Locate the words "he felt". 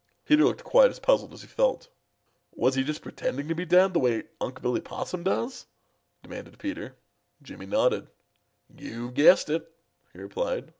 1.43-1.87